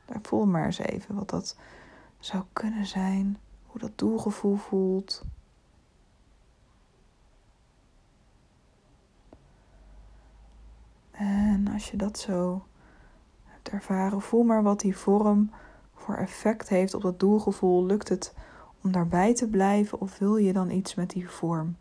Daar 0.05 0.21
voel 0.23 0.47
maar 0.47 0.65
eens 0.65 0.79
even 0.79 1.15
wat 1.15 1.31
dat 1.31 1.57
zou 2.19 2.45
kunnen 2.53 2.87
zijn, 2.87 3.38
hoe 3.67 3.81
dat 3.81 3.99
doelgevoel 3.99 4.57
voelt. 4.57 5.25
En 11.11 11.65
als 11.76 11.90
je 11.90 11.97
dat 11.97 12.18
zo 12.18 12.66
hebt 13.45 13.68
ervaren, 13.68 14.21
voel 14.21 14.42
maar 14.42 14.62
wat 14.62 14.80
die 14.80 14.97
vorm 14.97 15.50
voor 15.95 16.14
effect 16.14 16.68
heeft 16.68 16.95
op 16.95 17.02
dat 17.02 17.21
doelgevoel. 17.21 17.85
Lukt 17.85 18.09
het 18.09 18.35
om 18.83 18.92
daarbij 18.92 19.35
te 19.35 19.49
blijven 19.49 20.00
of 20.00 20.18
wil 20.18 20.37
je 20.37 20.52
dan 20.52 20.71
iets 20.71 20.95
met 20.95 21.11
die 21.11 21.30
vorm? 21.30 21.76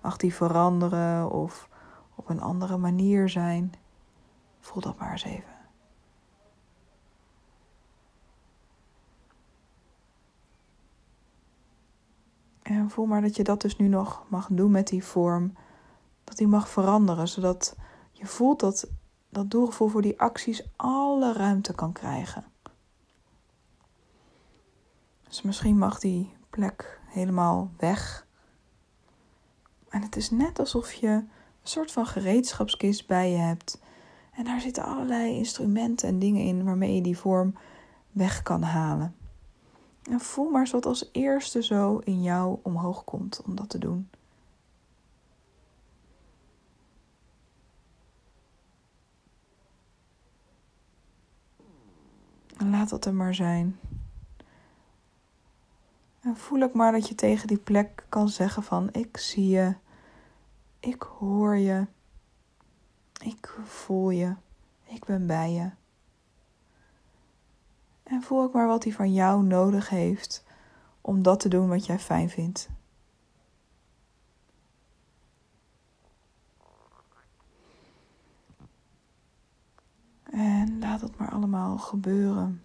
Mag 0.00 0.16
die 0.16 0.34
veranderen 0.34 1.30
of 1.30 1.68
op 2.14 2.28
een 2.28 2.40
andere 2.40 2.76
manier 2.76 3.28
zijn? 3.28 3.72
Voel 4.60 4.82
dat 4.82 4.98
maar 4.98 5.12
eens 5.12 5.24
even. 5.24 5.54
En 12.62 12.90
voel 12.90 13.06
maar 13.06 13.22
dat 13.22 13.36
je 13.36 13.44
dat 13.44 13.60
dus 13.60 13.76
nu 13.76 13.88
nog 13.88 14.24
mag 14.28 14.48
doen 14.50 14.70
met 14.70 14.88
die 14.88 15.04
vorm. 15.04 15.56
Dat 16.24 16.36
die 16.36 16.48
mag 16.48 16.68
veranderen, 16.68 17.28
zodat 17.28 17.76
je 18.12 18.26
voelt 18.26 18.60
dat 18.60 18.88
dat 19.30 19.50
doelgevoel 19.50 19.88
voor 19.88 20.02
die 20.02 20.20
acties 20.20 20.68
alle 20.76 21.32
ruimte 21.32 21.74
kan 21.74 21.92
krijgen. 21.92 22.44
Dus 25.22 25.42
misschien 25.42 25.78
mag 25.78 25.98
die 25.98 26.32
plek 26.50 27.00
helemaal 27.06 27.70
weg. 27.76 28.26
En 29.88 30.02
het 30.02 30.16
is 30.16 30.30
net 30.30 30.58
alsof 30.58 30.92
je 30.92 31.08
een 31.08 31.28
soort 31.62 31.92
van 31.92 32.06
gereedschapskist 32.06 33.06
bij 33.06 33.30
je 33.30 33.36
hebt. 33.36 33.80
En 34.32 34.44
daar 34.44 34.60
zitten 34.60 34.84
allerlei 34.84 35.36
instrumenten 35.36 36.08
en 36.08 36.18
dingen 36.18 36.42
in 36.42 36.64
waarmee 36.64 36.94
je 36.94 37.02
die 37.02 37.18
vorm 37.18 37.54
weg 38.10 38.42
kan 38.42 38.62
halen. 38.62 39.14
En 40.02 40.20
voel 40.20 40.50
maar 40.50 40.60
eens 40.60 40.70
wat 40.70 40.86
als 40.86 41.08
eerste 41.12 41.62
zo 41.62 41.98
in 41.98 42.22
jou 42.22 42.58
omhoog 42.62 43.04
komt 43.04 43.42
om 43.46 43.54
dat 43.56 43.68
te 43.68 43.78
doen. 43.78 44.08
En 52.60 52.70
laat 52.70 52.88
dat 52.88 53.04
er 53.04 53.14
maar 53.14 53.34
zijn. 53.34 53.78
En 56.20 56.36
voel 56.36 56.62
ook 56.62 56.74
maar 56.74 56.92
dat 56.92 57.08
je 57.08 57.14
tegen 57.14 57.46
die 57.46 57.58
plek 57.58 58.04
kan 58.08 58.28
zeggen 58.28 58.62
van 58.62 58.88
ik 58.92 59.16
zie 59.16 59.48
je, 59.48 59.74
ik 60.80 61.02
hoor 61.02 61.56
je, 61.56 61.86
ik 63.22 63.54
voel 63.64 64.10
je, 64.10 64.34
ik 64.84 65.04
ben 65.04 65.26
bij 65.26 65.52
je. 65.52 65.70
En 68.02 68.22
voel 68.22 68.42
ook 68.42 68.52
maar 68.52 68.66
wat 68.66 68.84
hij 68.84 68.92
van 68.92 69.12
jou 69.12 69.42
nodig 69.42 69.88
heeft 69.88 70.44
om 71.00 71.22
dat 71.22 71.40
te 71.40 71.48
doen 71.48 71.68
wat 71.68 71.86
jij 71.86 71.98
fijn 71.98 72.30
vindt. 72.30 72.68
En 80.30 80.78
laat 80.78 81.00
het 81.00 81.18
maar 81.18 81.30
allemaal 81.30 81.78
gebeuren. 81.78 82.62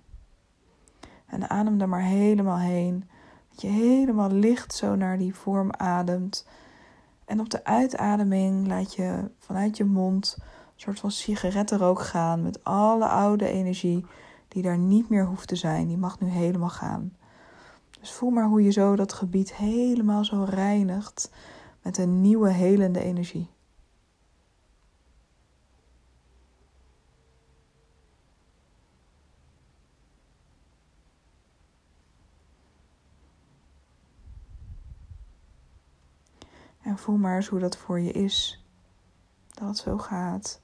En 1.25 1.50
adem 1.50 1.81
er 1.81 1.89
maar 1.89 2.03
helemaal 2.03 2.60
heen. 2.60 3.03
Dat 3.50 3.62
je 3.62 3.67
helemaal 3.67 4.29
licht 4.31 4.74
zo 4.74 4.95
naar 4.95 5.17
die 5.17 5.36
vorm 5.36 5.72
ademt. 5.72 6.48
En 7.25 7.39
op 7.39 7.50
de 7.50 7.63
uitademing 7.63 8.67
laat 8.67 8.95
je 8.95 9.31
vanuit 9.39 9.77
je 9.77 9.86
mond 9.86 10.36
een 10.39 10.45
soort 10.75 11.00
van 11.00 11.12
sigarettenrook 11.12 12.01
gaan 12.01 12.43
met 12.43 12.63
alle 12.63 13.07
oude 13.07 13.48
energie 13.48 14.05
die 14.48 14.63
daar 14.63 14.77
niet 14.77 15.10
meer 15.10 15.25
hoeft 15.25 15.48
te 15.48 15.55
zijn. 15.55 15.88
Die 15.88 15.98
mag 15.98 16.19
nu 16.19 16.27
helemaal 16.27 16.69
gaan. 16.69 17.13
Dus 18.00 18.12
voel 18.12 18.29
maar 18.29 18.48
hoe 18.48 18.63
je 18.63 18.72
zo 18.72 18.95
dat 18.95 19.13
gebied 19.13 19.53
helemaal 19.53 20.25
zo 20.25 20.45
reinigt 20.50 21.31
met 21.81 21.98
een 21.98 22.22
nieuwe 22.22 22.50
helende 22.50 23.00
energie. 23.00 23.50
En 36.96 37.02
voel 37.02 37.18
maar 37.18 37.36
eens 37.36 37.48
hoe 37.48 37.60
dat 37.60 37.78
voor 37.78 38.00
je 38.00 38.12
is. 38.12 38.66
Dat 39.48 39.68
het 39.68 39.78
zo 39.78 39.98
gaat. 39.98 40.62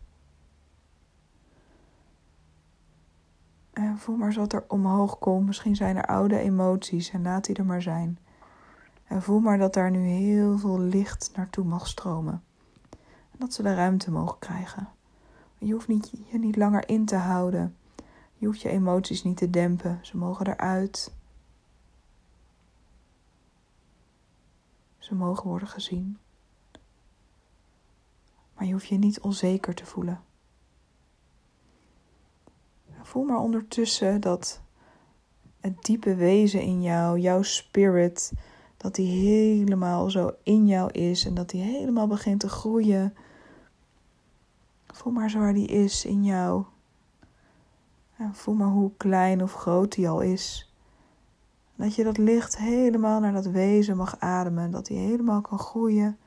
En 3.74 3.98
voel 3.98 4.16
maar 4.16 4.28
eens 4.28 4.36
wat 4.36 4.54
er 4.54 4.64
omhoog 4.68 5.20
komt. 5.20 5.46
Misschien 5.46 5.76
zijn 5.76 5.96
er 5.96 6.06
oude 6.06 6.38
emoties 6.38 7.12
en 7.12 7.22
laat 7.22 7.46
die 7.46 7.56
er 7.56 7.66
maar 7.66 7.82
zijn. 7.82 8.20
En 9.08 9.22
voel 9.22 9.40
maar 9.40 9.58
dat 9.58 9.74
daar 9.74 9.92
nu 9.92 10.00
heel 10.00 10.58
veel 10.58 10.80
licht 10.80 11.32
naartoe 11.36 11.66
mag 11.66 11.88
stromen. 11.88 12.44
En 13.32 13.38
dat 13.38 13.54
ze 13.54 13.64
de 13.64 13.76
ruimte 13.76 14.12
mogen 14.12 14.40
krijgen. 14.40 14.90
Je 15.58 15.74
hoeft 15.74 15.88
niet, 15.88 16.12
je 16.32 16.40
niet 16.40 16.56
langer 16.56 16.90
in 16.90 17.06
te 17.06 17.16
houden. 17.16 17.76
Je 18.34 18.46
hoeft 18.46 18.62
je 18.62 18.70
emoties 18.70 19.24
niet 19.24 19.38
te 19.38 19.50
dempen. 19.50 20.00
Ze 20.02 20.18
mogen 20.18 20.48
eruit. 20.48 21.14
Ze 25.01 25.15
mogen 25.15 25.48
worden 25.48 25.67
gezien. 25.67 26.17
Maar 28.53 28.65
je 28.65 28.72
hoeft 28.72 28.88
je 28.88 28.98
niet 28.98 29.20
onzeker 29.20 29.74
te 29.74 29.86
voelen. 29.86 30.24
Voel 33.01 33.24
maar 33.24 33.39
ondertussen 33.39 34.22
dat 34.22 34.62
het 35.60 35.84
diepe 35.84 36.15
wezen 36.15 36.62
in 36.62 36.81
jou, 36.81 37.20
jouw 37.20 37.41
spirit, 37.41 38.34
dat 38.77 38.96
die 38.96 39.27
helemaal 39.27 40.10
zo 40.10 40.31
in 40.43 40.67
jou 40.67 40.91
is 40.91 41.25
en 41.25 41.34
dat 41.34 41.50
die 41.50 41.62
helemaal 41.62 42.08
begint 42.08 42.39
te 42.39 42.50
groeien. 42.50 43.15
Voel 44.88 45.13
maar 45.13 45.29
zo 45.29 45.39
waar 45.39 45.53
die 45.53 45.67
is 45.67 46.05
in 46.05 46.24
jou. 46.24 46.65
En 48.17 48.36
voel 48.36 48.55
maar 48.55 48.72
hoe 48.72 48.91
klein 48.98 49.43
of 49.43 49.53
groot 49.53 49.96
die 49.96 50.10
al 50.10 50.22
is. 50.22 50.71
Dat 51.82 51.96
je 51.96 52.04
dat 52.04 52.18
licht 52.18 52.58
helemaal 52.58 53.20
naar 53.20 53.34
dat 53.34 53.46
wezen 53.46 53.98
mag 53.98 54.20
ademen. 54.20 54.72
Dat 54.72 54.86
die 54.86 54.98
helemaal 54.98 55.42
kan 55.42 55.60
groeien. 55.60 56.18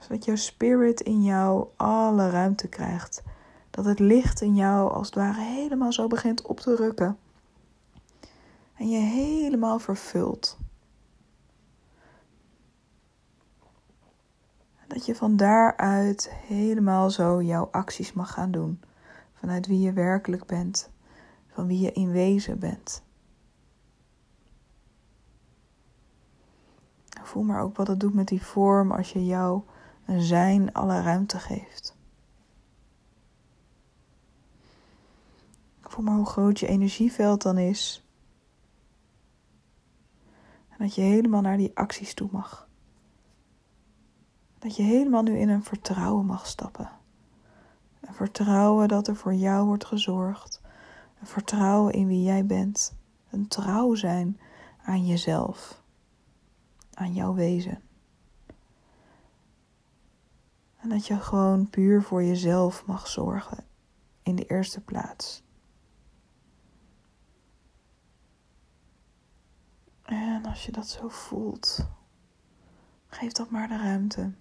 Zodat 0.00 0.24
jouw 0.24 0.36
spirit 0.36 1.00
in 1.00 1.22
jou 1.22 1.66
alle 1.76 2.30
ruimte 2.30 2.68
krijgt 2.68 3.22
dat 3.70 3.84
het 3.84 3.98
licht 3.98 4.40
in 4.40 4.54
jou 4.54 4.92
als 4.92 5.06
het 5.06 5.14
ware 5.14 5.40
helemaal 5.40 5.92
zo 5.92 6.06
begint 6.06 6.42
op 6.42 6.60
te 6.60 6.76
rukken. 6.76 7.18
En 8.74 8.88
je 8.88 8.98
helemaal 8.98 9.78
vervult. 9.78 10.58
Dat 14.86 15.06
je 15.06 15.14
van 15.14 15.36
daaruit 15.36 16.30
helemaal 16.32 17.10
zo 17.10 17.42
jouw 17.42 17.68
acties 17.70 18.12
mag 18.12 18.32
gaan 18.32 18.50
doen. 18.50 18.80
Vanuit 19.34 19.66
wie 19.66 19.80
je 19.80 19.92
werkelijk 19.92 20.46
bent. 20.46 20.90
Van 21.48 21.66
wie 21.66 21.80
je 21.80 21.92
in 21.92 22.10
wezen 22.10 22.58
bent. 22.58 23.02
Voel 27.22 27.42
maar 27.42 27.60
ook 27.62 27.76
wat 27.76 27.86
het 27.86 28.00
doet 28.00 28.14
met 28.14 28.28
die 28.28 28.42
vorm 28.42 28.92
als 28.92 29.12
je 29.12 29.26
jou 29.26 29.62
zijn 30.06 30.72
alle 30.72 31.02
ruimte 31.02 31.38
geeft. 31.38 31.98
Voel 35.90 36.04
maar 36.04 36.16
hoe 36.16 36.26
groot 36.26 36.58
je 36.58 36.66
energieveld 36.66 37.42
dan 37.42 37.58
is. 37.58 38.04
En 40.68 40.76
dat 40.78 40.94
je 40.94 41.00
helemaal 41.00 41.40
naar 41.40 41.56
die 41.56 41.76
acties 41.76 42.14
toe 42.14 42.28
mag. 42.32 42.68
Dat 44.58 44.76
je 44.76 44.82
helemaal 44.82 45.22
nu 45.22 45.38
in 45.38 45.48
een 45.48 45.64
vertrouwen 45.64 46.26
mag 46.26 46.46
stappen. 46.46 46.90
Een 48.00 48.14
vertrouwen 48.14 48.88
dat 48.88 49.08
er 49.08 49.16
voor 49.16 49.34
jou 49.34 49.66
wordt 49.66 49.84
gezorgd. 49.84 50.60
Een 51.20 51.26
vertrouwen 51.26 51.92
in 51.92 52.06
wie 52.06 52.22
jij 52.22 52.46
bent. 52.46 52.94
Een 53.30 53.48
trouw 53.48 53.94
zijn 53.94 54.40
aan 54.84 55.06
jezelf. 55.06 55.82
Aan 57.00 57.14
jouw 57.14 57.34
wezen. 57.34 57.82
En 60.76 60.88
dat 60.88 61.06
je 61.06 61.16
gewoon 61.16 61.70
puur 61.70 62.02
voor 62.02 62.22
jezelf 62.22 62.86
mag 62.86 63.08
zorgen 63.08 63.64
in 64.22 64.36
de 64.36 64.46
eerste 64.46 64.80
plaats. 64.80 65.42
En 70.02 70.44
als 70.44 70.66
je 70.66 70.72
dat 70.72 70.88
zo 70.88 71.08
voelt, 71.08 71.88
geef 73.06 73.32
dat 73.32 73.50
maar 73.50 73.68
de 73.68 73.76
ruimte. 73.76 74.32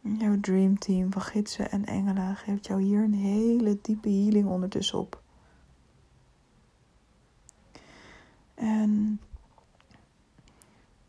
Jouw 0.00 0.40
dreamteam 0.40 1.12
van 1.12 1.22
gidsen 1.22 1.70
en 1.70 1.84
engelen 1.84 2.36
geeft 2.36 2.66
jou 2.66 2.82
hier 2.82 3.02
een 3.02 3.14
hele 3.14 3.78
diepe 3.82 4.08
healing 4.08 4.48
ondertussen 4.48 4.98
op. 4.98 5.24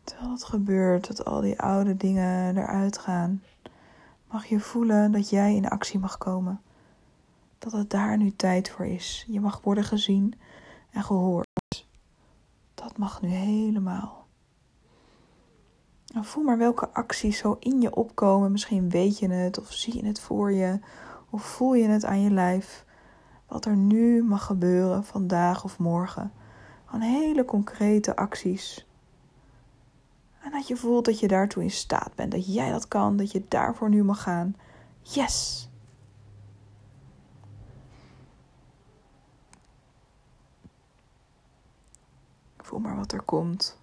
terwijl 0.08 0.32
het 0.32 0.44
gebeurt, 0.44 1.08
dat 1.08 1.26
al 1.26 1.42
die 1.42 1.62
oude 1.62 1.98
dingen 1.98 2.58
eruit 2.58 2.98
gaan, 2.98 3.44
mag 4.32 4.46
je 4.46 4.60
voelen 4.60 5.12
dat 5.12 5.30
jij 5.30 5.56
in 5.56 5.70
actie 5.70 6.00
mag 6.00 6.18
komen. 6.18 6.62
Dat 7.60 7.72
het 7.72 7.90
daar 7.90 8.18
nu 8.18 8.36
tijd 8.36 8.70
voor 8.70 8.86
is. 8.86 9.26
Je 9.28 9.40
mag 9.40 9.62
worden 9.64 9.84
gezien 9.84 10.34
en 10.90 11.04
gehoord. 11.04 11.48
Dat 12.74 12.98
mag 12.98 13.22
nu 13.22 13.30
helemaal. 13.30 14.28
En 16.14 16.26
voel 16.26 16.44
maar 16.44 16.58
welke 16.58 16.90
acties 16.90 17.38
zo 17.38 17.58
in 17.60 17.82
je 17.82 17.96
opkomen. 17.96 18.52
Misschien 18.52 18.90
weet 18.90 19.20
je 19.20 19.30
het 19.30 19.60
of 19.60 19.74
zie 19.74 19.96
je 19.98 20.06
het 20.06 20.20
voor 20.20 20.52
je 20.52 20.80
of 21.30 21.44
voel 21.44 21.74
je 21.74 21.88
het 21.88 22.06
aan 22.06 22.22
je 22.22 22.32
lijf. 22.32 22.86
Wat 23.48 23.66
er 23.66 23.76
nu 23.76 24.24
mag 24.24 24.46
gebeuren, 24.46 25.04
vandaag 25.04 25.64
of 25.64 25.80
morgen. 25.80 26.32
Van 26.86 27.02
hele 27.02 27.46
concrete 27.46 28.16
acties. 28.16 28.87
En 30.48 30.54
dat 30.54 30.68
je 30.68 30.76
voelt 30.76 31.06
dat 31.06 31.20
je 31.20 31.28
daartoe 31.28 31.64
in 31.64 31.72
staat 31.72 32.16
bent. 32.16 32.32
Dat 32.32 32.54
jij 32.54 32.72
dat 32.72 32.88
kan, 32.88 33.18
dat 33.18 33.32
je 33.32 33.44
daarvoor 33.48 33.90
nu 33.90 34.04
mag 34.04 34.22
gaan. 34.22 34.56
Yes! 35.02 35.70
Voel 42.58 42.80
maar 42.80 42.96
wat 42.96 43.12
er 43.12 43.22
komt. 43.22 43.80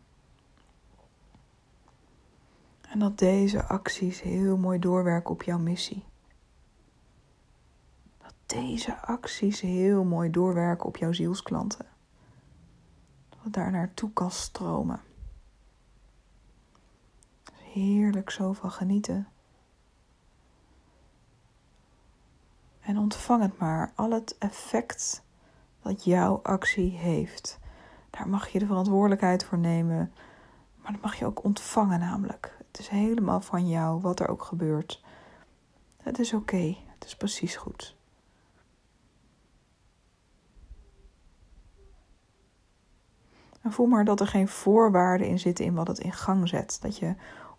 En 2.88 2.99
dat 2.99 3.18
deze 3.18 3.64
acties 3.64 4.23
heel 4.23 4.56
mooi 4.56 4.78
doorwerken 4.78 5.30
op 5.30 5.42
jouw 5.42 5.59
missie. 5.59 6.04
Dat 8.18 8.35
deze 8.47 9.00
acties 9.00 9.61
heel 9.61 10.04
mooi 10.04 10.30
doorwerken 10.30 10.87
op 10.87 10.97
jouw 10.97 11.12
zielsklanten. 11.12 11.87
Dat 13.28 13.52
daar 13.52 13.71
naartoe 13.71 14.12
kan 14.12 14.30
stromen. 14.30 15.00
Heerlijk 17.75 18.31
zo 18.31 18.52
van 18.52 18.71
genieten. 18.71 19.28
En 22.81 22.99
ontvang 22.99 23.43
het 23.43 23.59
maar, 23.59 23.93
al 23.95 24.11
het 24.11 24.38
effect 24.38 25.23
dat 25.83 26.04
jouw 26.04 26.40
actie 26.43 26.90
heeft. 26.90 27.59
Daar 28.11 28.28
mag 28.28 28.49
je 28.49 28.59
de 28.59 28.66
verantwoordelijkheid 28.66 29.45
voor 29.45 29.59
nemen. 29.59 30.12
Maar 30.76 30.93
dat 30.93 31.00
mag 31.00 31.14
je 31.14 31.25
ook 31.25 31.45
ontvangen 31.45 32.00
namelijk. 32.00 32.57
Het 32.66 32.78
is 32.78 32.88
helemaal 32.88 33.40
van 33.40 33.69
jou, 33.69 34.00
wat 34.00 34.21
er 34.21 34.28
ook 34.28 34.43
gebeurt. 34.43 35.04
Het 35.97 36.19
is 36.19 36.33
oké, 36.33 36.76
het 36.95 37.04
is 37.04 37.16
precies 37.16 37.57
goed. 37.57 37.97
En 43.62 43.73
voel 43.73 43.87
maar 43.87 44.04
dat 44.04 44.21
er 44.21 44.26
geen 44.26 44.49
voorwaarden 44.49 45.26
in 45.26 45.38
zitten 45.38 45.64
in 45.64 45.75
wat 45.75 45.88
het 45.88 45.99
in 45.99 46.12
gang 46.12 46.49
zet. 46.49 46.78
Dat 46.81 46.99
je 46.99 47.14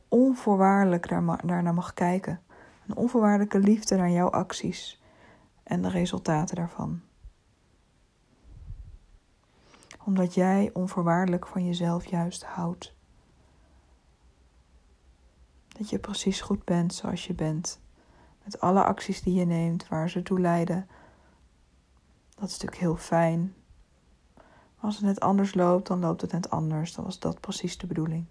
onvoorwaardelijk 0.07 1.07
daarnaar 1.43 1.73
mag 1.73 1.93
kijken. 1.93 2.41
Een 2.87 2.95
onvoorwaardelijke 2.95 3.59
liefde 3.59 3.95
naar 3.95 4.09
jouw 4.09 4.29
acties 4.29 5.01
en 5.63 5.81
de 5.81 5.89
resultaten 5.89 6.55
daarvan. 6.55 7.01
Omdat 10.03 10.33
jij 10.33 10.69
onvoorwaardelijk 10.73 11.47
van 11.47 11.65
jezelf 11.65 12.05
juist 12.05 12.43
houdt. 12.43 12.95
Dat 15.67 15.89
je 15.89 15.99
precies 15.99 16.41
goed 16.41 16.63
bent 16.63 16.93
zoals 16.93 17.27
je 17.27 17.33
bent. 17.33 17.79
Met 18.43 18.59
alle 18.59 18.83
acties 18.83 19.21
die 19.21 19.33
je 19.33 19.45
neemt, 19.45 19.87
waar 19.87 20.09
ze 20.09 20.21
toe 20.21 20.39
leiden. 20.39 20.87
Dat 22.35 22.47
is 22.47 22.51
natuurlijk 22.51 22.81
heel 22.81 22.95
fijn. 22.95 23.55
als 24.79 24.95
het 24.95 25.05
net 25.05 25.19
anders 25.19 25.53
loopt, 25.53 25.87
dan 25.87 25.99
loopt 25.99 26.21
het 26.21 26.31
net 26.31 26.49
anders. 26.49 26.93
Dan 26.93 27.05
was 27.05 27.19
dat 27.19 27.39
precies 27.39 27.77
de 27.77 27.87
bedoeling. 27.87 28.25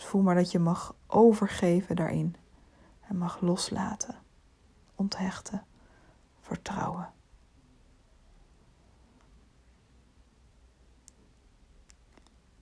Dus 0.00 0.08
voel 0.08 0.22
maar 0.22 0.34
dat 0.34 0.50
je 0.50 0.58
mag 0.58 0.94
overgeven 1.06 1.96
daarin. 1.96 2.36
En 3.00 3.16
mag 3.16 3.40
loslaten, 3.40 4.14
onthechten, 4.94 5.64
vertrouwen. 6.40 7.12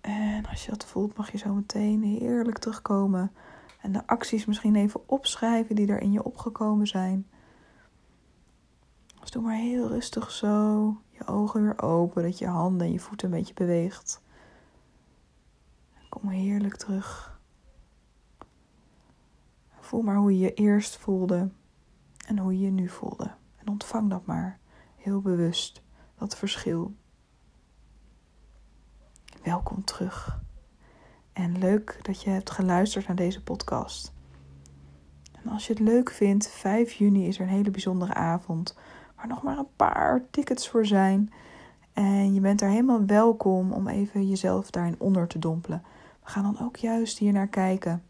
En 0.01 0.47
als 0.47 0.65
je 0.65 0.71
dat 0.71 0.85
voelt, 0.85 1.17
mag 1.17 1.33
je 1.33 1.39
zo 1.39 1.55
meteen 1.55 2.03
heerlijk 2.03 2.59
terugkomen 2.59 3.33
en 3.81 3.93
de 3.93 4.07
acties 4.07 4.45
misschien 4.45 4.77
even 4.77 5.09
opschrijven 5.09 5.75
die 5.75 5.89
er 5.89 6.01
in 6.01 6.13
je 6.13 6.25
opgekomen 6.25 6.87
zijn. 6.87 7.29
Dus 9.21 9.31
doe 9.31 9.43
maar 9.43 9.57
heel 9.57 9.89
rustig 9.89 10.31
zo. 10.31 10.97
Je 11.11 11.27
ogen 11.27 11.63
weer 11.63 11.83
open, 11.83 12.23
dat 12.23 12.39
je 12.39 12.47
handen 12.47 12.87
en 12.87 12.93
je 12.93 13.01
voeten 13.01 13.29
een 13.31 13.39
beetje 13.39 13.55
beweegt. 13.55 14.23
Kom 16.09 16.29
heerlijk 16.29 16.77
terug. 16.77 17.41
Voel 19.81 20.03
maar 20.03 20.17
hoe 20.17 20.33
je 20.33 20.39
je 20.39 20.55
eerst 20.55 20.97
voelde 20.97 21.49
en 22.27 22.39
hoe 22.39 22.59
je 22.59 22.65
je 22.65 22.71
nu 22.71 22.89
voelde. 22.89 23.31
En 23.57 23.69
ontvang 23.69 24.11
dat 24.11 24.27
maar 24.27 24.59
heel 24.97 25.21
bewust, 25.21 25.83
dat 26.19 26.37
verschil. 26.37 26.95
Welkom 29.43 29.85
terug. 29.85 30.41
En 31.33 31.59
leuk 31.59 31.99
dat 32.03 32.23
je 32.23 32.31
hebt 32.31 32.51
geluisterd 32.51 33.07
naar 33.07 33.17
deze 33.17 33.43
podcast. 33.43 34.13
En 35.43 35.51
als 35.51 35.67
je 35.67 35.73
het 35.73 35.83
leuk 35.83 36.11
vindt, 36.11 36.49
5 36.49 36.93
juni 36.93 37.27
is 37.27 37.37
er 37.39 37.43
een 37.43 37.49
hele 37.49 37.71
bijzondere 37.71 38.15
avond. 38.15 38.77
Waar 39.17 39.27
nog 39.27 39.43
maar 39.43 39.59
een 39.59 39.75
paar 39.77 40.25
tickets 40.31 40.69
voor 40.69 40.87
zijn. 40.87 41.33
En 41.93 42.35
je 42.35 42.41
bent 42.41 42.59
daar 42.59 42.71
helemaal 42.71 43.05
welkom 43.07 43.73
om 43.73 43.89
even 43.89 44.29
jezelf 44.29 44.71
daarin 44.71 44.95
onder 44.99 45.29
te 45.29 45.39
dompelen. 45.39 45.83
Gaan 46.29 46.43
dan 46.43 46.67
ook 46.67 46.77
juist 46.77 47.19
hier 47.19 47.33
naar 47.33 47.49
kijken. 47.49 48.03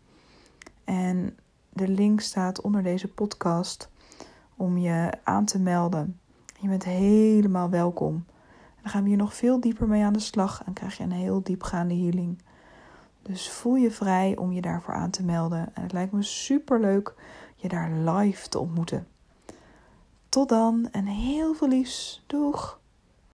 En 0.85 1.37
de 1.69 1.89
link 1.89 2.21
staat 2.21 2.61
onder 2.61 2.83
deze 2.83 3.09
podcast 3.09 3.91
om 4.57 4.79
je 4.79 5.11
aan 5.25 5.45
te 5.45 5.59
melden. 5.59 6.21
Je 6.61 6.69
bent 6.69 6.85
helemaal 6.85 7.71
welkom. 7.71 8.15
En 8.15 8.83
dan 8.83 8.91
gaan 8.91 9.03
we 9.03 9.09
hier 9.09 9.19
nog 9.19 9.35
veel 9.35 9.61
dieper 9.61 9.89
mee 9.89 10.05
aan 10.05 10.13
de 10.13 10.19
slag 10.19 10.63
en 10.65 10.73
krijg 10.73 10.97
je 10.97 11.03
een 11.03 11.11
heel 11.11 11.43
diepgaande 11.43 11.95
healing. 11.95 12.43
Dus 13.23 13.51
voel 13.51 13.75
je 13.75 13.91
vrij 13.91 14.37
om 14.37 14.53
je 14.53 14.61
daarvoor 14.61 14.95
aan 14.95 15.11
te 15.11 15.25
melden. 15.25 15.75
En 15.75 15.83
het 15.83 15.93
lijkt 15.93 16.13
me 16.13 16.23
super 16.23 16.81
leuk 16.81 17.15
je 17.57 17.69
daar 17.69 17.91
live 17.91 18.49
te 18.49 18.59
ontmoeten. 18.59 19.07
Tot 20.29 20.49
dan 20.49 20.89
en 20.91 21.07
heel 21.07 21.55
veel 21.55 21.69
liefs. 21.69 22.25
Doeg! 22.27 22.78